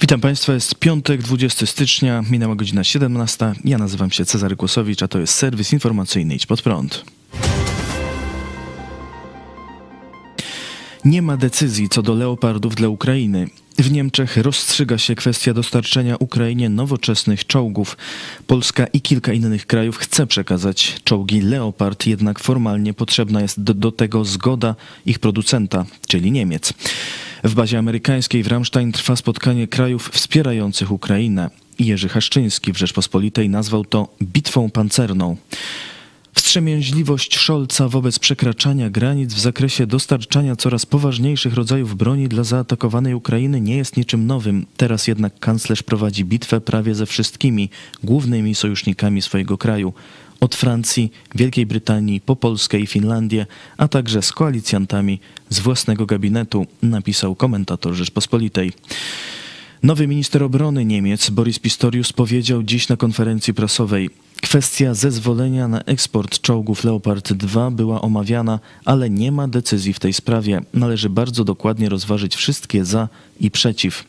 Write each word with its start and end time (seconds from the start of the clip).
Witam 0.00 0.20
Państwa, 0.20 0.52
jest 0.52 0.74
piątek, 0.74 1.22
20 1.22 1.66
stycznia, 1.66 2.22
minęła 2.30 2.54
godzina 2.54 2.84
17. 2.84 3.52
Ja 3.64 3.78
nazywam 3.78 4.10
się 4.10 4.24
Cezary 4.24 4.56
Kłosowicz, 4.56 5.02
a 5.02 5.08
to 5.08 5.20
jest 5.20 5.34
serwis 5.34 5.72
informacyjny 5.72 6.34
Idź 6.34 6.46
Pod 6.46 6.62
Prąd. 6.62 7.15
Nie 11.06 11.22
ma 11.22 11.36
decyzji 11.36 11.88
co 11.88 12.02
do 12.02 12.14
leopardów 12.14 12.74
dla 12.74 12.88
Ukrainy. 12.88 13.48
W 13.78 13.92
Niemczech 13.92 14.36
rozstrzyga 14.36 14.98
się 14.98 15.14
kwestia 15.14 15.54
dostarczenia 15.54 16.16
Ukrainie 16.16 16.68
nowoczesnych 16.68 17.46
czołgów. 17.46 17.96
Polska 18.46 18.86
i 18.86 19.00
kilka 19.00 19.32
innych 19.32 19.66
krajów 19.66 19.96
chce 19.96 20.26
przekazać 20.26 21.00
czołgi 21.04 21.40
Leopard, 21.40 22.06
jednak 22.06 22.38
formalnie 22.38 22.94
potrzebna 22.94 23.42
jest 23.42 23.62
do, 23.62 23.74
do 23.74 23.92
tego 23.92 24.24
zgoda 24.24 24.74
ich 25.06 25.18
producenta, 25.18 25.86
czyli 26.06 26.32
Niemiec. 26.32 26.72
W 27.44 27.54
bazie 27.54 27.78
amerykańskiej 27.78 28.42
w 28.42 28.46
Ramstein 28.46 28.92
trwa 28.92 29.16
spotkanie 29.16 29.68
krajów 29.68 30.10
wspierających 30.12 30.92
Ukrainę. 30.92 31.50
Jerzy 31.78 32.08
Haszczyński 32.08 32.72
w 32.72 32.78
Rzeczpospolitej 32.78 33.48
nazwał 33.48 33.84
to 33.84 34.08
bitwą 34.22 34.70
pancerną. 34.70 35.36
Wstrzemięźliwość 36.36 37.38
Scholza 37.38 37.88
wobec 37.88 38.18
przekraczania 38.18 38.90
granic 38.90 39.34
w 39.34 39.40
zakresie 39.40 39.86
dostarczania 39.86 40.56
coraz 40.56 40.86
poważniejszych 40.86 41.54
rodzajów 41.54 41.96
broni 41.96 42.28
dla 42.28 42.44
zaatakowanej 42.44 43.14
Ukrainy 43.14 43.60
nie 43.60 43.76
jest 43.76 43.96
niczym 43.96 44.26
nowym. 44.26 44.66
Teraz 44.76 45.06
jednak 45.06 45.38
kanclerz 45.38 45.82
prowadzi 45.82 46.24
bitwę 46.24 46.60
prawie 46.60 46.94
ze 46.94 47.06
wszystkimi 47.06 47.70
głównymi 48.04 48.54
sojusznikami 48.54 49.22
swojego 49.22 49.58
kraju. 49.58 49.92
Od 50.40 50.54
Francji, 50.54 51.12
Wielkiej 51.34 51.66
Brytanii 51.66 52.20
po 52.20 52.36
Polskę 52.36 52.78
i 52.78 52.86
Finlandię, 52.86 53.46
a 53.76 53.88
także 53.88 54.22
z 54.22 54.32
koalicjantami 54.32 55.20
z 55.48 55.58
własnego 55.58 56.06
gabinetu, 56.06 56.66
napisał 56.82 57.34
komentator 57.34 57.94
Rzeczpospolitej. 57.94 58.72
Nowy 59.82 60.06
minister 60.06 60.42
obrony 60.42 60.84
Niemiec 60.84 61.30
Boris 61.30 61.58
Pistorius 61.58 62.12
powiedział 62.12 62.62
dziś 62.62 62.88
na 62.88 62.96
konferencji 62.96 63.54
prasowej: 63.54 64.10
Kwestia 64.42 64.94
zezwolenia 64.94 65.68
na 65.68 65.80
eksport 65.80 66.40
czołgów 66.40 66.84
Leopard 66.84 67.32
2 67.32 67.70
była 67.70 68.00
omawiana, 68.00 68.60
ale 68.84 69.10
nie 69.10 69.32
ma 69.32 69.48
decyzji 69.48 69.92
w 69.92 70.00
tej 70.00 70.12
sprawie. 70.12 70.60
Należy 70.74 71.10
bardzo 71.10 71.44
dokładnie 71.44 71.88
rozważyć 71.88 72.36
wszystkie 72.36 72.84
za 72.84 73.08
i 73.40 73.50
przeciw. 73.50 74.04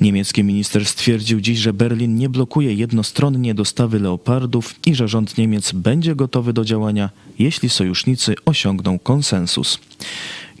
Niemiecki 0.00 0.44
minister 0.44 0.86
stwierdził 0.86 1.40
dziś, 1.40 1.58
że 1.58 1.72
Berlin 1.72 2.16
nie 2.16 2.28
blokuje 2.28 2.74
jednostronnie 2.74 3.54
dostawy 3.54 4.00
Leopardów 4.00 4.74
i 4.86 4.94
że 4.94 5.08
rząd 5.08 5.38
Niemiec 5.38 5.72
będzie 5.72 6.16
gotowy 6.16 6.52
do 6.52 6.64
działania, 6.64 7.10
jeśli 7.38 7.68
sojusznicy 7.68 8.34
osiągną 8.44 8.98
konsensus. 8.98 9.78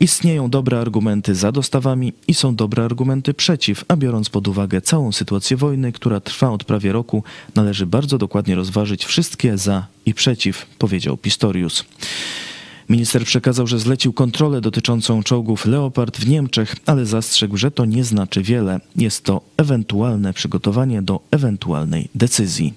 Istnieją 0.00 0.50
dobre 0.50 0.80
argumenty 0.80 1.34
za 1.34 1.52
dostawami 1.52 2.12
i 2.28 2.34
są 2.34 2.54
dobre 2.54 2.84
argumenty 2.84 3.34
przeciw, 3.34 3.84
a 3.88 3.96
biorąc 3.96 4.30
pod 4.30 4.48
uwagę 4.48 4.80
całą 4.80 5.12
sytuację 5.12 5.56
wojny, 5.56 5.92
która 5.92 6.20
trwa 6.20 6.50
od 6.50 6.64
prawie 6.64 6.92
roku, 6.92 7.24
należy 7.54 7.86
bardzo 7.86 8.18
dokładnie 8.18 8.54
rozważyć 8.54 9.04
wszystkie 9.04 9.58
za 9.58 9.86
i 10.06 10.14
przeciw, 10.14 10.66
powiedział 10.78 11.16
Pistorius. 11.16 11.84
Minister 12.88 13.24
przekazał, 13.24 13.66
że 13.66 13.78
zlecił 13.78 14.12
kontrolę 14.12 14.60
dotyczącą 14.60 15.22
czołgów 15.22 15.66
Leopard 15.66 16.16
w 16.18 16.28
Niemczech, 16.28 16.76
ale 16.86 17.06
zastrzegł, 17.06 17.56
że 17.56 17.70
to 17.70 17.84
nie 17.84 18.04
znaczy 18.04 18.42
wiele. 18.42 18.80
Jest 18.96 19.24
to 19.24 19.40
ewentualne 19.56 20.32
przygotowanie 20.32 21.02
do 21.02 21.20
ewentualnej 21.30 22.08
decyzji. 22.14 22.74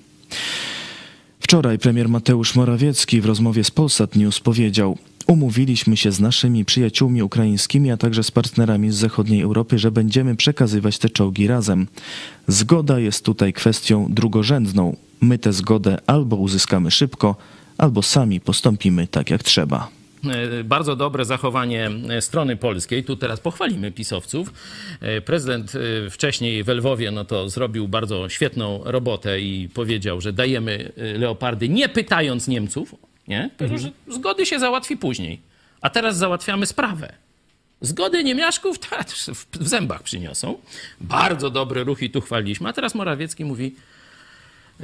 Wczoraj 1.39 1.79
premier 1.79 2.09
Mateusz 2.09 2.55
Morawiecki 2.55 3.21
w 3.21 3.25
rozmowie 3.25 3.63
z 3.63 3.71
Polsat 3.71 4.15
News 4.15 4.39
powiedział: 4.39 4.97
Umówiliśmy 5.27 5.97
się 5.97 6.11
z 6.11 6.19
naszymi 6.19 6.65
przyjaciółmi 6.65 7.23
ukraińskimi, 7.23 7.91
a 7.91 7.97
także 7.97 8.23
z 8.23 8.31
partnerami 8.31 8.91
z 8.91 8.95
zachodniej 8.95 9.41
Europy, 9.41 9.79
że 9.79 9.91
będziemy 9.91 10.35
przekazywać 10.35 10.97
te 10.97 11.09
czołgi 11.09 11.47
razem. 11.47 11.87
Zgoda 12.47 12.99
jest 12.99 13.25
tutaj 13.25 13.53
kwestią 13.53 14.07
drugorzędną. 14.09 14.95
My 15.21 15.37
tę 15.37 15.53
zgodę 15.53 15.97
albo 16.07 16.35
uzyskamy 16.35 16.91
szybko, 16.91 17.35
albo 17.77 18.01
sami 18.01 18.39
postąpimy 18.39 19.07
tak 19.07 19.29
jak 19.29 19.43
trzeba 19.43 19.89
bardzo 20.63 20.95
dobre 20.95 21.25
zachowanie 21.25 21.91
strony 22.19 22.55
polskiej. 22.55 23.03
Tu 23.03 23.15
teraz 23.15 23.39
pochwalimy 23.39 23.91
pisowców. 23.91 24.53
Prezydent 25.25 25.73
wcześniej 26.09 26.63
w 26.63 26.67
Lwowie 26.67 27.11
no 27.11 27.25
to 27.25 27.49
zrobił 27.49 27.87
bardzo 27.87 28.29
świetną 28.29 28.81
robotę 28.83 29.39
i 29.39 29.69
powiedział, 29.73 30.21
że 30.21 30.33
dajemy 30.33 30.91
leopardy 30.97 31.69
nie 31.69 31.89
pytając 31.89 32.47
Niemców. 32.47 32.95
Nie? 33.27 33.49
Powiedział, 33.57 33.77
że 33.77 33.91
zgody 34.07 34.45
się 34.45 34.59
załatwi 34.59 34.97
później. 34.97 35.39
A 35.81 35.89
teraz 35.89 36.17
załatwiamy 36.17 36.65
sprawę. 36.65 37.13
Zgody 37.81 38.23
niemiaszków 38.23 38.77
w 39.53 39.67
zębach 39.67 40.03
przyniosą. 40.03 40.57
Bardzo 41.01 41.49
dobre 41.49 41.83
ruchy 41.83 42.09
tu 42.09 42.21
chwaliliśmy. 42.21 42.69
A 42.69 42.73
teraz 42.73 42.95
Morawiecki 42.95 43.45
mówi, 43.45 43.75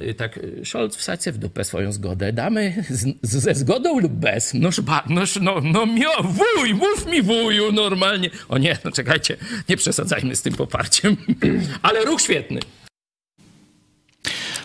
y, 0.02 0.13
tak, 0.13 0.38
y, 0.38 0.62
Scholz, 0.66 0.96
wsadź 0.96 1.22
w 1.25 1.38
dupę 1.38 1.63
swoją 1.63 1.91
zgodę. 1.91 2.34
Damy 2.34 2.84
z, 2.90 3.18
ze 3.22 3.56
zgodą 3.56 4.00
lub 4.00 4.12
bez. 4.12 4.53
Noż, 4.53 4.81
ba, 4.81 5.03
noż 5.09 5.35
no, 5.41 5.62
no 5.63 5.85
mio, 5.85 6.23
wuj, 6.23 6.73
mów 6.73 7.06
mi 7.06 7.22
wuju 7.22 7.72
normalnie. 7.72 8.29
O 8.50 8.58
nie, 8.58 8.78
no 8.85 8.91
czekajcie, 8.91 9.38
nie 9.69 9.78
przesadzajmy 9.78 10.35
z 10.35 10.41
tym 10.41 10.53
poparciem. 10.53 11.18
Ale 11.81 12.06
ruch 12.06 12.22
świetny. 12.22 12.59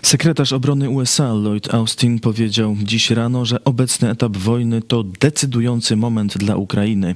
Sekretarz 0.07 0.53
obrony 0.53 0.91
USA 0.91 1.33
Lloyd 1.33 1.75
Austin 1.75 2.21
powiedział 2.21 2.77
dziś 2.83 3.11
rano, 3.11 3.45
że 3.45 3.65
obecny 3.65 4.11
etap 4.11 4.37
wojny 4.37 4.83
to 4.83 5.03
decydujący 5.03 5.97
moment 5.97 6.39
dla 6.39 6.57
Ukrainy. 6.57 7.15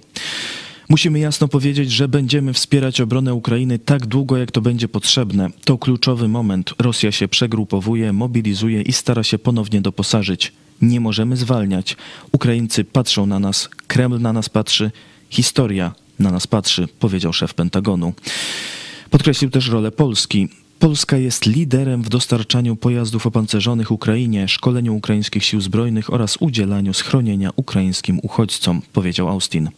Musimy 0.88 1.18
jasno 1.18 1.48
powiedzieć, 1.48 1.90
że 1.90 2.08
będziemy 2.08 2.52
wspierać 2.52 3.00
obronę 3.00 3.34
Ukrainy 3.34 3.78
tak 3.78 4.06
długo, 4.06 4.36
jak 4.36 4.50
to 4.50 4.60
będzie 4.60 4.88
potrzebne. 4.88 5.50
To 5.64 5.78
kluczowy 5.78 6.28
moment. 6.28 6.74
Rosja 6.78 7.12
się 7.12 7.28
przegrupowuje, 7.28 8.12
mobilizuje 8.12 8.82
i 8.82 8.92
stara 8.92 9.22
się 9.22 9.38
ponownie 9.38 9.80
doposażyć. 9.80 10.52
Nie 10.82 11.00
możemy 11.00 11.36
zwalniać. 11.36 11.96
Ukraińcy 12.32 12.84
patrzą 12.84 13.26
na 13.26 13.38
nas, 13.38 13.68
Kreml 13.86 14.20
na 14.20 14.32
nas 14.32 14.48
patrzy, 14.48 14.90
historia 15.28 15.94
na 16.18 16.30
nas 16.30 16.46
patrzy, 16.46 16.88
powiedział 17.00 17.32
szef 17.32 17.54
Pentagonu. 17.54 18.12
Podkreślił 19.10 19.50
też 19.50 19.68
rolę 19.68 19.90
Polski. 19.90 20.48
Polska 20.80 21.16
jest 21.16 21.46
liderem 21.46 22.02
w 22.02 22.08
dostarczaniu 22.08 22.76
pojazdów 22.76 23.26
opancerzonych 23.26 23.90
Ukrainie, 23.90 24.48
szkoleniu 24.48 24.96
ukraińskich 24.96 25.44
sił 25.44 25.60
zbrojnych 25.60 26.12
oraz 26.12 26.36
udzielaniu 26.40 26.94
schronienia 26.94 27.50
ukraińskim 27.56 28.20
uchodźcom, 28.22 28.82
powiedział 28.92 29.28
Austin. 29.28 29.68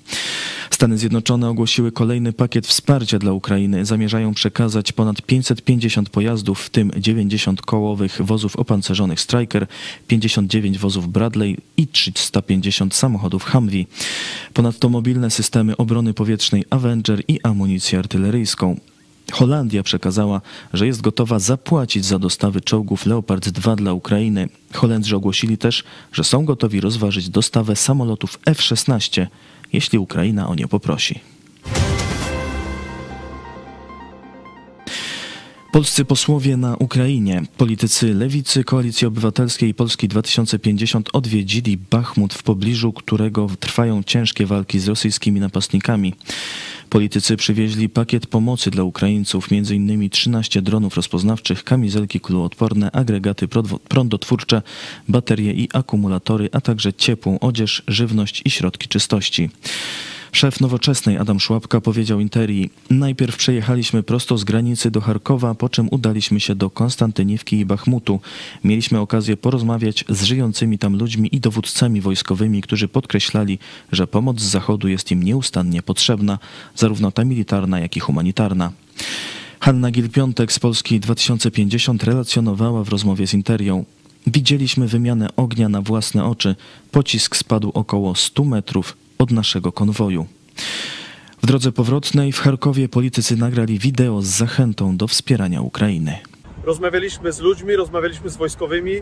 Stany 0.71 0.99
Zjednoczone 0.99 1.49
ogłosiły 1.49 1.93
kolejny 1.93 2.33
pakiet 2.33 2.67
wsparcia 2.67 3.19
dla 3.19 3.33
Ukrainy. 3.33 3.87
Zamierzają 3.87 4.35
przekazać 4.35 4.93
ponad 4.93 5.23
550 5.23 6.11
pojazdów, 6.11 6.61
w 6.61 6.71
tym 6.71 6.91
90 6.97 7.63
kołowych 7.63 8.21
wozów 8.25 8.57
opancerzonych 8.57 9.21
Striker, 9.21 9.67
59 10.09 10.79
wozów 10.79 11.09
Bradley 11.09 11.57
i 11.77 11.87
350 11.87 12.95
samochodów 12.95 13.45
Humvee. 13.45 13.87
Ponadto 14.53 14.89
mobilne 14.89 15.31
systemy 15.31 15.77
obrony 15.77 16.15
powietrznej 16.15 16.65
Avenger 16.71 17.23
i 17.29 17.41
amunicję 17.43 17.99
artyleryjską. 17.99 18.77
Holandia 19.33 19.83
przekazała, 19.83 20.41
że 20.73 20.87
jest 20.87 21.01
gotowa 21.01 21.39
zapłacić 21.39 22.05
za 22.05 22.19
dostawy 22.19 22.61
czołgów 22.61 23.07
Leopard 23.07 23.49
2 23.49 23.77
dla 23.77 23.93
Ukrainy. 23.93 24.49
Holendrzy 24.75 25.17
ogłosili 25.17 25.59
też, 25.59 25.85
że 26.13 26.25
są 26.25 26.45
gotowi 26.45 26.81
rozważyć 26.81 27.29
dostawę 27.29 27.77
samolotów 27.77 28.39
F-16, 28.47 29.27
jeśli 29.73 29.99
Ukraina 29.99 30.49
o 30.49 30.55
nie 30.55 30.69
poprosi. 30.69 31.21
Polscy 35.73 36.05
posłowie 36.05 36.57
na 36.57 36.77
Ukrainie, 36.77 37.43
politycy 37.57 38.15
Lewicy, 38.15 38.65
Koalicji 38.65 39.07
Obywatelskiej 39.07 39.69
i 39.69 39.75
Polski 39.75 40.09
2050 40.09 41.09
odwiedzili 41.13 41.79
Bachmut, 41.91 42.35
w 42.35 42.43
pobliżu 42.43 42.93
którego 42.93 43.47
trwają 43.61 44.03
ciężkie 44.03 44.47
walki 44.47 44.81
z 44.81 44.89
rosyjskimi 44.89 45.41
napastnikami. 45.41 46.15
Politycy 46.91 47.37
przywieźli 47.37 47.89
pakiet 47.89 48.27
pomocy 48.27 48.71
dla 48.71 48.85
Ukraińców, 48.85 49.49
m.in. 49.53 50.11
13 50.11 50.63
dronów 50.63 50.97
rozpoznawczych, 50.97 51.65
kamizelki 51.65 52.21
kuloodporne, 52.21 52.91
agregaty 52.91 53.49
prądotwórcze, 53.89 54.63
baterie 55.09 55.53
i 55.53 55.69
akumulatory, 55.73 56.49
a 56.53 56.61
także 56.61 56.93
ciepłą 56.93 57.39
odzież, 57.39 57.83
żywność 57.89 58.43
i 58.45 58.51
środki 58.51 58.89
czystości. 58.89 59.51
Szef 60.33 60.61
Nowoczesnej 60.61 61.19
Adam 61.19 61.41
Szłapka 61.41 61.81
powiedział 61.81 62.21
Interii: 62.21 62.71
Najpierw 62.91 63.37
przejechaliśmy 63.37 64.03
prosto 64.03 64.39
z 64.39 64.45
granicy 64.45 64.91
do 64.91 65.01
Charkowa, 65.01 65.55
po 65.55 65.69
czym 65.69 65.89
udaliśmy 65.91 66.41
się 66.41 66.55
do 66.55 66.71
Konstantyniwki 66.71 67.59
i 67.59 67.65
Bachmutu. 67.65 68.21
Mieliśmy 68.65 69.01
okazję 69.01 69.37
porozmawiać 69.37 70.05
z 70.09 70.23
żyjącymi 70.23 70.79
tam 70.79 70.97
ludźmi 70.97 71.29
i 71.37 71.41
dowódcami 71.41 72.01
wojskowymi, 72.01 72.63
którzy 72.63 72.89
podkreślali, 72.89 73.59
że 73.93 74.07
pomoc 74.07 74.41
z 74.41 74.45
Zachodu 74.45 74.89
jest 74.89 75.11
im 75.11 75.23
nieustannie 75.23 75.83
potrzebna, 75.83 76.39
zarówno 76.77 77.13
ta 77.13 77.25
militarna, 77.25 77.81
jak 77.81 77.97
i 77.97 78.01
humanitarna. 78.01 78.73
Hanna 79.61 79.91
Gil-Piątek 79.91 80.53
z 80.53 80.59
Polski 80.59 81.01
2050 81.01 82.05
relacjonowała 82.05 82.85
w 82.85 82.89
rozmowie 82.89 83.27
z 83.27 83.35
Interią. 83.35 83.85
Widzieliśmy 84.27 84.89
wymianę 84.89 85.29
ognia 85.37 85.69
na 85.69 85.83
własne 85.83 86.25
oczy. 86.25 86.57
Pocisk 86.91 87.37
spadł 87.37 87.71
około 87.75 88.15
100 88.15 88.45
metrów 88.45 89.02
od 89.23 89.31
naszego 89.31 89.73
konwoju. 89.73 90.27
W 91.43 91.47
drodze 91.47 91.73
powrotnej 91.73 92.33
w 92.33 92.41
Charkowie 92.41 92.89
politycy 92.89 93.37
nagrali 93.37 93.79
wideo 93.79 94.23
z 94.23 94.27
zachętą 94.27 94.97
do 94.97 95.07
wspierania 95.07 95.61
Ukrainy. 95.61 96.19
Rozmawialiśmy 96.65 97.33
z 97.33 97.41
ludźmi, 97.41 97.77
rozmawialiśmy 97.77 98.31
z 98.31 98.37
wojskowymi. 98.37 98.93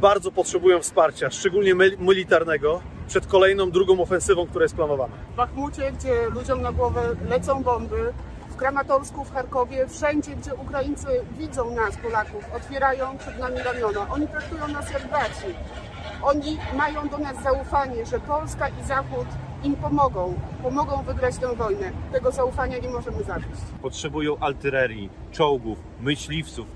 Bardzo 0.00 0.32
potrzebują 0.32 0.80
wsparcia, 0.82 1.30
szczególnie 1.30 1.74
militarnego, 1.98 2.80
przed 3.08 3.26
kolejną, 3.26 3.70
drugą 3.70 4.00
ofensywą, 4.00 4.46
która 4.46 4.62
jest 4.62 4.74
planowana. 4.74 5.14
W 5.32 5.36
Bachmucie, 5.36 5.92
gdzie 5.92 6.14
ludziom 6.34 6.62
na 6.62 6.72
głowę 6.72 7.00
lecą 7.28 7.62
bomby, 7.62 8.12
w 8.50 8.56
Kramatorsku, 8.56 9.24
w 9.24 9.32
Charkowie, 9.32 9.86
wszędzie, 9.88 10.36
gdzie 10.36 10.54
Ukraińcy 10.54 11.06
widzą 11.38 11.74
nas, 11.74 11.96
Polaków, 11.96 12.44
otwierają 12.56 13.18
przed 13.18 13.38
nami 13.38 13.56
ramiona. 13.58 14.10
Oni 14.10 14.28
traktują 14.28 14.68
nas 14.68 14.90
jak 14.90 15.08
braci. 15.08 15.48
Oni 16.22 16.56
mają 16.76 17.08
do 17.08 17.18
nas 17.18 17.42
zaufanie, 17.42 18.06
że 18.06 18.20
Polska 18.20 18.68
i 18.68 18.86
Zachód 18.88 19.26
im 19.64 19.76
pomogą, 19.76 20.34
pomogą 20.62 21.02
wygrać 21.02 21.36
tę 21.36 21.56
wojnę. 21.56 21.92
Tego 22.12 22.30
zaufania 22.30 22.78
nie 22.78 22.88
możemy 22.88 23.24
zawieść. 23.24 23.60
Potrzebują 23.82 24.38
artylerii, 24.38 25.10
czołgów, 25.32 25.78
myśliwców, 26.00 26.66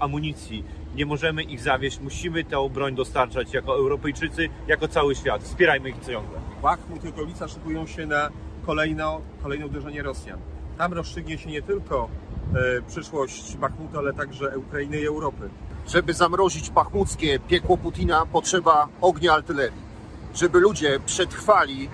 amunicji. 0.00 0.64
Nie 0.94 1.06
możemy 1.06 1.42
ich 1.42 1.60
zawieść, 1.60 2.00
musimy 2.00 2.44
tę 2.44 2.70
broń 2.70 2.94
dostarczać 2.94 3.54
jako 3.54 3.76
Europejczycy, 3.76 4.48
jako 4.68 4.88
cały 4.88 5.14
świat. 5.14 5.42
Wspierajmy 5.42 5.88
ich 5.90 5.98
ciągle. 5.98 6.38
Bachmut 6.62 7.04
i 7.04 7.08
okolica 7.08 7.48
szykują 7.48 7.86
się 7.86 8.06
na 8.06 8.28
kolejno, 8.66 9.20
kolejne 9.42 9.66
uderzenie 9.66 10.02
Rosjan. 10.02 10.38
Tam 10.78 10.92
rozstrzygnie 10.92 11.38
się 11.38 11.50
nie 11.50 11.62
tylko 11.62 12.08
e, 12.78 12.82
przyszłość 12.82 13.56
Bachmutu, 13.56 13.98
ale 13.98 14.12
także 14.12 14.58
Ukrainy 14.58 15.00
i 15.00 15.06
Europy. 15.06 15.48
Żeby 15.88 16.14
zamrozić 16.14 16.70
bachmuckie 16.70 17.38
piekło 17.38 17.76
Putina, 17.76 18.26
potrzeba 18.26 18.88
ognia 19.00 19.32
artylerii. 19.34 19.92
Żeby 20.34 20.60
ludzie 20.60 21.00
przetrwali 21.06 21.88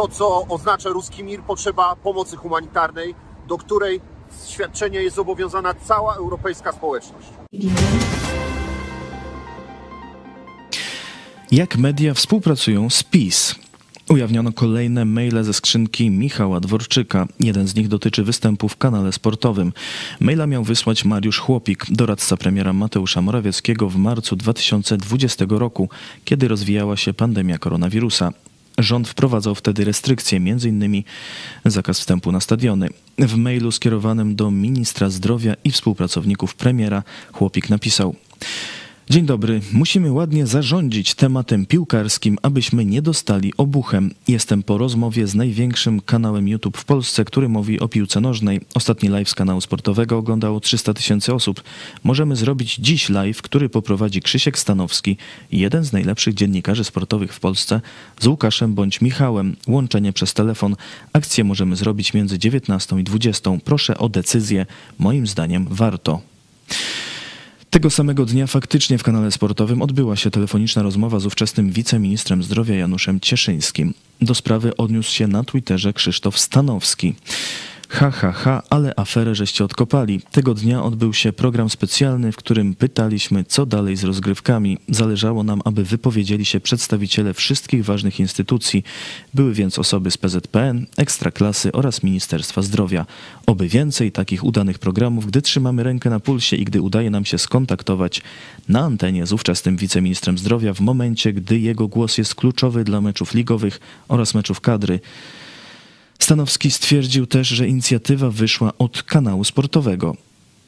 to, 0.00 0.08
co 0.08 0.46
oznacza 0.48 0.88
ruski 0.88 1.24
mir, 1.24 1.42
potrzeba 1.42 1.96
pomocy 1.96 2.36
humanitarnej, 2.36 3.14
do 3.48 3.58
której 3.58 4.00
świadczenia 4.48 5.00
jest 5.00 5.16
zobowiązana 5.16 5.74
cała 5.74 6.14
europejska 6.14 6.72
społeczność. 6.72 7.26
Jak 11.52 11.76
media 11.76 12.14
współpracują 12.14 12.90
z 12.90 13.02
PiS? 13.02 13.54
Ujawniono 14.08 14.52
kolejne 14.52 15.04
maile 15.04 15.44
ze 15.44 15.54
skrzynki 15.54 16.10
Michała 16.10 16.60
Dworczyka. 16.60 17.26
Jeden 17.40 17.68
z 17.68 17.74
nich 17.74 17.88
dotyczy 17.88 18.24
występu 18.24 18.68
w 18.68 18.76
kanale 18.76 19.12
sportowym. 19.12 19.72
Maila 20.20 20.46
miał 20.46 20.64
wysłać 20.64 21.04
Mariusz 21.04 21.38
Chłopik, 21.38 21.86
doradca 21.88 22.36
premiera 22.36 22.72
Mateusza 22.72 23.22
Morawieckiego 23.22 23.88
w 23.88 23.96
marcu 23.96 24.36
2020 24.36 25.44
roku, 25.48 25.88
kiedy 26.24 26.48
rozwijała 26.48 26.96
się 26.96 27.14
pandemia 27.14 27.58
koronawirusa. 27.58 28.32
Rząd 28.82 29.08
wprowadzał 29.08 29.54
wtedy 29.54 29.84
restrykcje, 29.84 30.38
m.in. 30.38 31.02
zakaz 31.64 32.00
wstępu 32.00 32.32
na 32.32 32.40
stadiony. 32.40 32.88
W 33.18 33.36
mailu 33.36 33.72
skierowanym 33.72 34.36
do 34.36 34.50
ministra 34.50 35.10
zdrowia 35.10 35.54
i 35.64 35.70
współpracowników 35.70 36.54
premiera 36.54 37.02
Chłopik 37.32 37.70
napisał: 37.70 38.14
Dzień 39.10 39.26
dobry. 39.26 39.60
Musimy 39.72 40.12
ładnie 40.12 40.46
zarządzić 40.46 41.14
tematem 41.14 41.66
piłkarskim, 41.66 42.38
abyśmy 42.42 42.84
nie 42.84 43.02
dostali 43.02 43.52
obuchem. 43.56 44.14
Jestem 44.28 44.62
po 44.62 44.78
rozmowie 44.78 45.26
z 45.26 45.34
największym 45.34 46.00
kanałem 46.00 46.48
YouTube 46.48 46.76
w 46.76 46.84
Polsce, 46.84 47.24
który 47.24 47.48
mówi 47.48 47.80
o 47.80 47.88
piłce 47.88 48.20
nożnej. 48.20 48.60
Ostatni 48.74 49.08
live 49.08 49.28
z 49.28 49.34
kanału 49.34 49.60
sportowego 49.60 50.18
oglądało 50.18 50.60
300 50.60 50.94
tysięcy 50.94 51.34
osób. 51.34 51.62
Możemy 52.04 52.36
zrobić 52.36 52.74
dziś 52.74 53.08
live, 53.08 53.42
który 53.42 53.68
poprowadzi 53.68 54.22
Krzysiek 54.22 54.58
Stanowski, 54.58 55.16
jeden 55.52 55.84
z 55.84 55.92
najlepszych 55.92 56.34
dziennikarzy 56.34 56.84
sportowych 56.84 57.34
w 57.34 57.40
Polsce, 57.40 57.80
z 58.20 58.26
Łukaszem 58.26 58.74
bądź 58.74 59.00
Michałem. 59.00 59.56
Łączenie 59.68 60.12
przez 60.12 60.34
telefon. 60.34 60.76
Akcję 61.12 61.44
możemy 61.44 61.76
zrobić 61.76 62.14
między 62.14 62.38
19 62.38 63.00
i 63.00 63.04
20. 63.04 63.50
Proszę 63.64 63.98
o 63.98 64.08
decyzję. 64.08 64.66
Moim 64.98 65.26
zdaniem 65.26 65.66
warto. 65.70 66.20
Tego 67.70 67.90
samego 67.90 68.26
dnia 68.26 68.46
faktycznie 68.46 68.98
w 68.98 69.02
kanale 69.02 69.30
sportowym 69.30 69.82
odbyła 69.82 70.16
się 70.16 70.30
telefoniczna 70.30 70.82
rozmowa 70.82 71.20
z 71.20 71.26
ówczesnym 71.26 71.70
wiceministrem 71.70 72.42
zdrowia 72.42 72.74
Januszem 72.74 73.20
Cieszyńskim. 73.20 73.94
Do 74.20 74.34
sprawy 74.34 74.76
odniósł 74.76 75.12
się 75.12 75.26
na 75.26 75.44
Twitterze 75.44 75.92
Krzysztof 75.92 76.38
Stanowski. 76.38 77.14
Ha, 77.92 78.10
ha, 78.10 78.32
ha, 78.32 78.62
ale 78.70 78.92
aferę 78.96 79.34
żeście 79.34 79.64
odkopali. 79.64 80.20
Tego 80.32 80.54
dnia 80.54 80.82
odbył 80.82 81.14
się 81.14 81.32
program 81.32 81.70
specjalny, 81.70 82.32
w 82.32 82.36
którym 82.36 82.74
pytaliśmy, 82.74 83.44
co 83.44 83.66
dalej 83.66 83.96
z 83.96 84.04
rozgrywkami. 84.04 84.78
Zależało 84.88 85.42
nam, 85.42 85.62
aby 85.64 85.84
wypowiedzieli 85.84 86.44
się 86.44 86.60
przedstawiciele 86.60 87.34
wszystkich 87.34 87.84
ważnych 87.84 88.20
instytucji. 88.20 88.84
Były 89.34 89.54
więc 89.54 89.78
osoby 89.78 90.10
z 90.10 90.18
PZPN, 90.18 90.86
Ekstraklasy 90.96 91.72
oraz 91.72 92.02
Ministerstwa 92.02 92.62
Zdrowia. 92.62 93.06
Oby 93.46 93.68
więcej 93.68 94.12
takich 94.12 94.44
udanych 94.44 94.78
programów, 94.78 95.26
gdy 95.26 95.42
trzymamy 95.42 95.82
rękę 95.82 96.10
na 96.10 96.20
pulsie 96.20 96.56
i 96.56 96.64
gdy 96.64 96.82
udaje 96.82 97.10
nam 97.10 97.24
się 97.24 97.38
skontaktować 97.38 98.22
na 98.68 98.80
antenie 98.80 99.26
z 99.26 99.32
ówczesnym 99.32 99.76
wiceministrem 99.76 100.38
zdrowia 100.38 100.74
w 100.74 100.80
momencie, 100.80 101.32
gdy 101.32 101.58
jego 101.58 101.88
głos 101.88 102.18
jest 102.18 102.34
kluczowy 102.34 102.84
dla 102.84 103.00
meczów 103.00 103.34
ligowych 103.34 103.80
oraz 104.08 104.34
meczów 104.34 104.60
kadry. 104.60 105.00
Stanowski 106.30 106.70
stwierdził 106.70 107.26
też, 107.26 107.48
że 107.48 107.68
inicjatywa 107.68 108.30
wyszła 108.30 108.72
od 108.78 109.02
kanału 109.02 109.44
sportowego. 109.44 110.16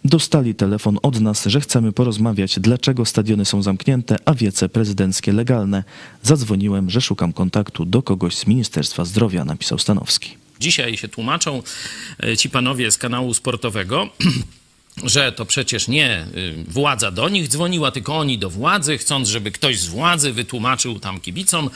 Dostali 0.05 0.55
telefon 0.55 0.99
od 1.03 1.21
nas, 1.21 1.47
że 1.47 1.61
chcemy 1.61 1.93
porozmawiać, 1.93 2.61
dlaczego 2.61 3.05
stadiony 3.05 3.45
są 3.45 3.63
zamknięte, 3.63 4.17
a 4.25 4.35
wiece 4.35 4.69
prezydenckie 4.69 5.33
legalne. 5.33 5.85
Zadzwoniłem, 6.23 6.91
że 6.91 7.01
szukam 7.01 7.33
kontaktu 7.33 7.85
do 7.85 8.03
kogoś 8.03 8.37
z 8.37 8.47
Ministerstwa 8.47 9.05
Zdrowia, 9.05 9.45
napisał 9.45 9.79
Stanowski. 9.79 10.35
Dzisiaj 10.61 10.97
się 10.97 11.09
tłumaczą 11.09 11.63
e, 12.23 12.37
ci 12.37 12.51
panowie 12.51 12.91
z 12.91 12.99
kanału 12.99 13.35
sportowego. 13.35 14.09
że 15.03 15.33
to 15.33 15.47
przecież 15.47 15.89
nie 15.89 16.27
y, 16.37 16.55
władza 16.69 17.11
do 17.11 17.29
nich 17.29 17.49
dzwoniła, 17.49 17.91
tylko 17.91 18.19
oni 18.19 18.39
do 18.39 18.51
władzy, 18.51 18.99
chcąc, 18.99 19.29
żeby 19.29 19.51
ktoś 19.51 19.79
z 19.79 19.87
władzy 19.87 20.33
wytłumaczył 20.33 21.01
tam 21.01 21.21
kibicom, 21.21 21.71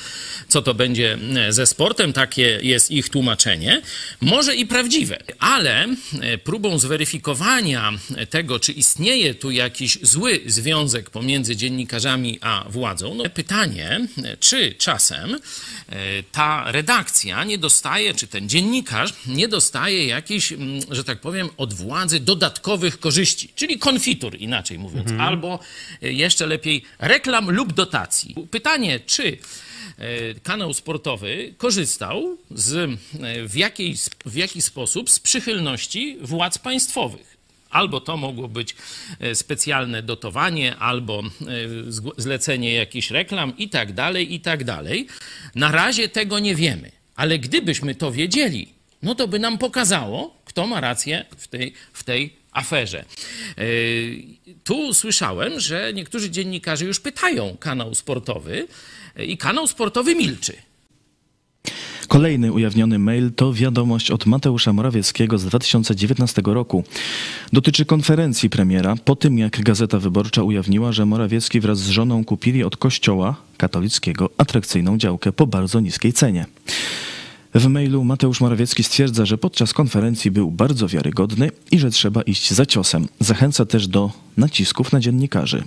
co 0.49 0.63
to 0.63 0.75
będzie 0.75 1.19
e, 1.37 1.53
ze 1.53 1.67
sportem. 1.67 2.13
Takie 2.13 2.61
jest 2.63 2.91
ich 2.91 3.09
tłumaczenie. 3.09 3.83
Może 4.21 4.57
i 4.57 4.67
prawdziwe, 4.67 5.19
ale 5.39 5.87
e, 6.21 6.39
próbą 6.39 6.79
zweryfikowania 6.79 7.93
tego, 8.31 8.61
czy 8.61 8.73
istnieje 8.73 9.35
tu 9.35 9.51
jakiś 9.51 9.99
zły 10.03 10.41
związek 10.47 11.11
pomiędzy 11.11 11.57
dziennikarzami 11.57 12.39
a 12.41 12.65
władzą, 12.69 13.15
no 13.15 13.25
pytanie, 13.31 14.07
czy 14.41 14.75
czasem 14.79 15.39
ta 16.33 16.73
redakcja 16.73 17.45
nie 17.45 17.59
dostaje, 17.59 18.15
czy 18.15 18.27
ten 18.27 18.49
dziennikarz 18.49 19.13
nie 19.27 19.49
dostaje 19.49 20.07
jakichś, 20.07 20.53
że 20.91 21.05
tak 21.05 21.21
powiem, 21.21 21.49
od 21.57 21.75
władzy 21.75 22.21
dodatkowych 22.21 23.01
korzyści, 23.01 23.16
czyli 23.55 23.79
konfitur, 23.79 24.37
inaczej 24.39 24.79
mówiąc, 24.79 25.11
mhm. 25.11 25.29
albo 25.29 25.59
e, 26.03 26.13
jeszcze 26.13 26.47
lepiej 26.47 26.83
reklam 26.99 27.51
lub 27.51 27.73
dotacji. 27.73 28.35
Pytanie, 28.51 29.01
czy 29.01 29.39
e, 29.99 30.35
kanał 30.35 30.75
sportowy 30.75 31.55
korzystał 31.59 32.39
z, 32.51 32.75
e, 32.75 32.97
w, 33.49 33.57
jakiej, 33.57 33.95
w 34.27 34.35
jaki 34.35 34.63
sposób 34.63 35.11
z 35.11 35.21
przychylności 35.21 36.19
władz 36.21 36.59
państwowych. 36.59 37.37
Albo 37.71 38.01
to 38.01 38.17
mogło 38.17 38.49
być 38.49 38.77
specjalne 39.35 40.03
dotowanie, 40.03 40.77
albo 40.77 41.23
zlecenie 42.17 42.73
jakichś 42.73 43.11
reklam 43.11 43.59
i 43.59 43.69
tak 43.69 43.93
dalej, 43.93 44.35
i 44.35 44.41
tak 44.41 44.65
dalej. 44.65 45.07
Na 45.55 45.71
razie 45.71 46.09
tego 46.09 46.39
nie 46.39 46.55
wiemy, 46.55 46.93
ale 47.17 47.39
gdybyśmy 47.39 47.95
to 47.95 48.13
wiedzieli, 48.13 48.69
no 49.03 49.15
to 49.15 49.29
by 49.29 49.39
nam 49.39 49.59
pokazało, 49.59 50.37
kto 50.45 50.67
ma 50.67 50.81
rację 50.81 51.25
w 51.37 51.49
tej, 51.49 51.73
w 51.93 52.05
tej 52.05 52.36
aferze. 52.57 53.05
E, 53.59 53.65
tu 54.65 54.95
słyszałem, 54.95 55.61
że 55.61 55.93
niektórzy 55.95 56.31
dziennikarze 56.31 56.85
już 56.85 57.01
pytają 57.01 57.57
kanał 57.61 57.95
sportowy 57.95 58.69
e, 59.17 59.25
i 59.25 59.37
kanał 59.37 59.67
sportowy 59.67 60.15
milczy. 60.15 60.53
Kolejny 62.09 62.53
ujawniony 62.53 62.99
mail 62.99 63.33
to 63.33 63.53
wiadomość 63.53 64.11
od 64.11 64.27
Mateusza 64.27 64.73
Morawieckiego 64.73 65.39
z 65.39 65.45
2019 65.45 66.43
roku. 66.45 66.85
Dotyczy 67.53 67.85
konferencji 67.85 68.51
premiera 68.51 68.95
po 69.05 69.17
tym, 69.17 69.39
jak 69.39 69.63
Gazeta 69.63 69.99
Wyborcza 69.99 70.43
ujawniła, 70.43 70.93
że 70.93 71.07
Morawiecki 71.07 71.61
wraz 71.61 71.79
z 71.79 71.89
żoną 71.89 72.25
kupili 72.25 72.65
od 72.65 72.77
kościoła 72.77 73.37
katolickiego 73.57 74.31
atrakcyjną 74.39 74.99
działkę 74.99 75.33
po 75.33 75.47
bardzo 75.47 75.81
niskiej 75.81 76.13
cenie. 76.13 76.47
W 77.57 77.67
mailu 77.69 78.05
Mateusz 78.05 78.41
Morawiecki 78.41 78.85
stwierdza, 78.85 79.27
że 79.27 79.39
podczas 79.39 79.73
konferencji 79.73 80.31
był 80.31 80.51
bardzo 80.51 80.89
wiarygodny 80.89 81.51
i 81.71 81.79
że 81.79 81.91
trzeba 81.91 82.23
iść 82.23 82.53
za 82.53 82.67
ciosem. 82.67 83.09
Zachęca 83.21 83.67
też 83.67 83.89
do 83.89 84.11
nacisków 84.37 84.93
na 84.93 85.01
dziennikarzy. 85.01 85.65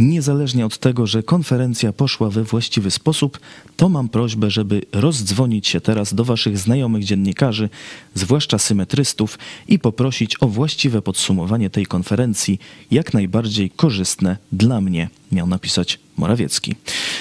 Niezależnie 0.00 0.66
od 0.66 0.78
tego, 0.78 1.06
że 1.06 1.22
konferencja 1.22 1.92
poszła 1.92 2.30
we 2.30 2.44
właściwy 2.44 2.90
sposób, 2.90 3.40
to 3.76 3.88
mam 3.88 4.08
prośbę, 4.08 4.50
żeby 4.50 4.82
rozdzwonić 4.92 5.68
się 5.68 5.80
teraz 5.80 6.14
do 6.14 6.24
waszych 6.24 6.58
znajomych 6.58 7.04
dziennikarzy, 7.04 7.68
zwłaszcza 8.14 8.58
symetrystów, 8.58 9.38
i 9.68 9.78
poprosić 9.78 10.42
o 10.42 10.48
właściwe 10.48 11.02
podsumowanie 11.02 11.70
tej 11.70 11.86
konferencji, 11.86 12.60
jak 12.90 13.14
najbardziej 13.14 13.70
korzystne 13.70 14.36
dla 14.52 14.80
mnie, 14.80 15.08
miał 15.32 15.46
napisać 15.46 15.98
Morawiecki. 16.16 16.74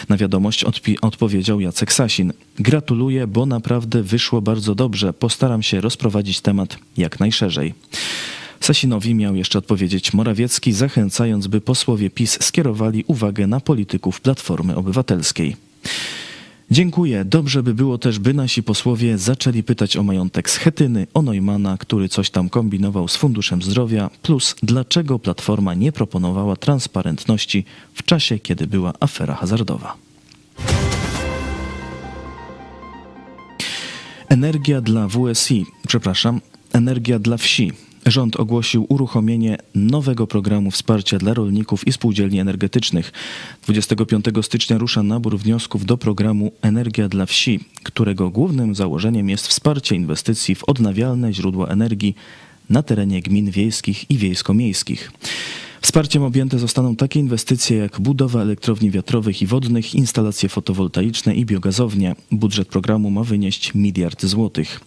Na 0.10 0.18
wiadomość 0.18 0.66
odpowiedział 1.02 1.60
Jacek 1.60 1.94
Sasin. 1.94 2.34
Gratuluję, 2.60 3.28
bo 3.28 3.46
naprawdę 3.46 4.04
wyszło 4.04 4.42
bardzo 4.42 4.76
dobrze. 4.76 5.14
Postaram 5.14 5.64
się 5.64 5.82
rozprowadzić 5.82 6.42
temat 6.42 6.78
jak 6.98 7.20
najszerzej. 7.20 7.74
Sasinowi 8.60 9.16
miał 9.16 9.36
jeszcze 9.36 9.60
odpowiedzieć 9.60 10.14
Morawiecki, 10.14 10.74
zachęcając, 10.74 11.48
by 11.48 11.62
posłowie 11.62 12.10
PiS 12.10 12.38
skierowali 12.44 13.04
uwagę 13.08 13.48
na 13.48 13.60
polityków 13.60 14.22
Platformy 14.22 14.76
Obywatelskiej. 14.76 15.56
Dziękuję. 16.72 17.26
Dobrze 17.26 17.64
by 17.64 17.74
było 17.74 17.98
też, 17.98 18.20
by 18.20 18.34
nasi 18.34 18.64
posłowie 18.64 19.18
zaczęli 19.18 19.64
pytać 19.64 19.98
o 19.98 20.04
majątek 20.04 20.50
Schetyny, 20.50 21.08
o 21.14 21.22
Neumana, 21.22 21.78
który 21.78 22.10
coś 22.10 22.30
tam 22.30 22.50
kombinował 22.50 23.08
z 23.08 23.16
Funduszem 23.16 23.62
Zdrowia, 23.62 24.10
plus 24.22 24.56
dlaczego 24.64 25.20
Platforma 25.20 25.74
nie 25.74 25.92
proponowała 25.92 26.56
transparentności 26.56 27.66
w 27.94 28.04
czasie, 28.04 28.40
kiedy 28.40 28.68
była 28.68 28.94
afera 29.00 29.36
hazardowa. 29.36 29.96
Energia 34.30 34.82
dla 34.82 35.08
WSI, 35.08 35.66
przepraszam, 35.88 36.42
energia 36.74 37.20
dla 37.20 37.38
wsi. 37.38 37.72
Rząd 38.06 38.36
ogłosił 38.36 38.86
uruchomienie 38.90 39.58
nowego 39.76 40.28
programu 40.28 40.72
wsparcia 40.72 41.18
dla 41.18 41.34
rolników 41.34 41.88
i 41.88 41.92
spółdzielni 41.92 42.40
energetycznych. 42.40 43.12
25 43.68 44.26
stycznia 44.42 44.78
rusza 44.78 45.04
nabór 45.04 45.38
wniosków 45.38 45.86
do 45.86 45.98
programu 45.98 46.52
Energia 46.62 47.10
dla 47.10 47.26
wsi, 47.26 47.60
którego 47.84 48.30
głównym 48.30 48.76
założeniem 48.76 49.30
jest 49.30 49.48
wsparcie 49.48 49.96
inwestycji 49.96 50.56
w 50.56 50.64
odnawialne 50.64 51.34
źródła 51.34 51.68
energii 51.68 52.16
na 52.70 52.84
terenie 52.84 53.22
gmin 53.22 53.52
wiejskich 53.52 54.12
i 54.12 54.18
wiejsko-miejskich. 54.18 55.12
Wsparciem 55.82 56.24
objęte 56.24 56.60
zostaną 56.60 56.96
takie 56.96 57.20
inwestycje 57.20 57.78
jak 57.78 58.02
budowa 58.02 58.42
elektrowni 58.42 58.92
wiatrowych 58.92 59.42
i 59.42 59.48
wodnych, 59.48 59.96
instalacje 59.96 60.50
fotowoltaiczne 60.50 61.36
i 61.36 61.46
biogazownie. 61.46 62.16
Budżet 62.32 62.68
programu 62.68 63.12
ma 63.12 63.24
wynieść 63.24 63.74
miliard 63.74 64.26
złotych. 64.26 64.80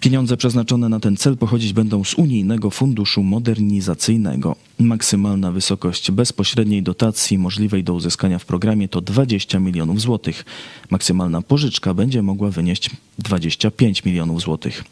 Pieniądze 0.00 0.36
przeznaczone 0.36 0.88
na 0.88 1.00
ten 1.00 1.16
cel 1.16 1.36
pochodzić 1.36 1.72
będą 1.72 2.04
z 2.04 2.14
Unijnego 2.14 2.70
Funduszu 2.70 3.22
Modernizacyjnego. 3.22 4.56
Maksymalna 4.78 5.52
wysokość 5.52 6.10
bezpośredniej 6.10 6.82
dotacji 6.82 7.38
możliwej 7.38 7.84
do 7.84 7.94
uzyskania 7.94 8.38
w 8.38 8.44
programie 8.44 8.88
to 8.88 9.00
20 9.00 9.58
milionów 9.58 10.00
złotych. 10.00 10.44
Maksymalna 10.90 11.42
pożyczka 11.42 11.94
będzie 11.94 12.22
mogła 12.22 12.50
wynieść 12.50 12.90
25 13.18 14.04
milionów 14.04 14.40
złotych. 14.40 14.84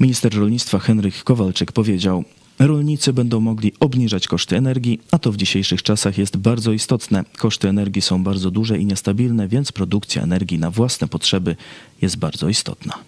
Minister 0.00 0.34
rolnictwa 0.34 0.78
Henryk 0.78 1.24
Kowalczyk 1.24 1.72
powiedział: 1.72 2.24
Rolnicy 2.58 3.12
będą 3.12 3.40
mogli 3.40 3.72
obniżać 3.80 4.28
koszty 4.28 4.56
energii, 4.56 5.00
a 5.10 5.18
to 5.18 5.32
w 5.32 5.36
dzisiejszych 5.36 5.82
czasach 5.82 6.18
jest 6.18 6.36
bardzo 6.36 6.72
istotne. 6.72 7.24
Koszty 7.36 7.68
energii 7.68 8.02
są 8.02 8.24
bardzo 8.24 8.50
duże 8.50 8.78
i 8.78 8.86
niestabilne, 8.86 9.48
więc 9.48 9.72
produkcja 9.72 10.22
energii 10.22 10.58
na 10.58 10.70
własne 10.70 11.08
potrzeby 11.08 11.56
jest 12.02 12.16
bardzo 12.16 12.48
istotna. 12.48 12.98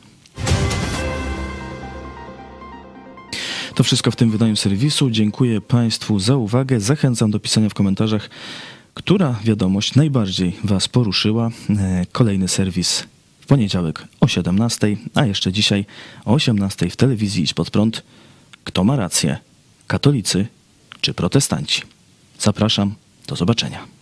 To 3.81 3.85
wszystko 3.85 4.11
w 4.11 4.17
tym 4.17 4.31
wydaniu 4.31 4.57
serwisu. 4.57 5.11
Dziękuję 5.11 5.61
Państwu 5.61 6.19
za 6.19 6.37
uwagę. 6.37 6.81
Zachęcam 6.81 7.31
do 7.31 7.41
pisania 7.41 7.69
w 7.69 7.75
komentarzach, 7.75 8.31
która 8.95 9.41
wiadomość 9.45 9.95
najbardziej 9.95 10.57
Was 10.65 10.89
poruszyła. 10.89 11.51
E, 11.71 12.07
Kolejny 12.13 12.49
serwis 12.49 13.05
w 13.41 13.47
poniedziałek 13.47 14.05
o 14.21 14.29
17, 14.29 14.97
a 15.15 15.27
jeszcze 15.27 15.53
dzisiaj 15.53 15.87
o 16.25 16.33
18 16.33 16.91
w 16.91 16.97
telewizji 16.97 17.43
Idź 17.43 17.55
Pod 17.55 17.71
Prąd. 17.71 18.03
Kto 18.65 18.85
ma 18.85 18.97
rację? 18.97 19.39
Katolicy 19.87 20.47
czy 21.01 21.15
protestanci? 21.15 21.83
Zapraszam. 22.39 22.95
Do 23.27 23.37
zobaczenia. 23.37 24.00